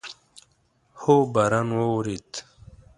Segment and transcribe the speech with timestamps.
[1.01, 2.37] هو، باران اوورېدو